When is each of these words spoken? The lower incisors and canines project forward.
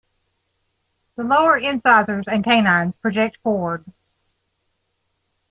The 1.15 1.23
lower 1.23 1.55
incisors 1.59 2.27
and 2.27 2.43
canines 2.43 2.95
project 3.03 3.37
forward. 3.43 3.85